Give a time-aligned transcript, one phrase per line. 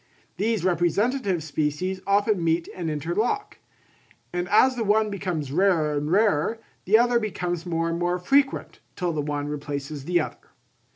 [0.37, 3.59] These representative species often meet and interlock;
[4.33, 8.79] and as the one becomes rarer and rarer, the other becomes more and more frequent,
[8.95, 10.49] till the one replaces the other.